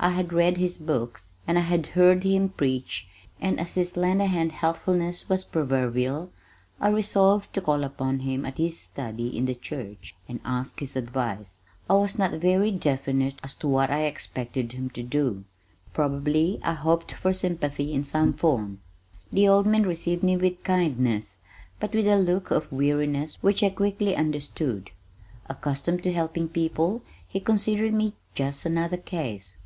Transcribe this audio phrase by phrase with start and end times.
[0.00, 3.08] I had read his books, and I had heard him preach
[3.40, 6.30] and as his "Lend a hand" helpfulness was proverbial,
[6.80, 10.94] I resolved to call upon him at his study in the church, and ask his
[10.94, 11.64] advice.
[11.90, 15.42] I was not very definite as to what I expected him to do,
[15.92, 18.78] probably I hoped for sympathy in some form.
[19.32, 21.38] The old man received me with kindness,
[21.80, 24.90] but with a look of weariness which I quickly understood.
[25.48, 29.58] Accustomed to helping people he considered me just another "Case."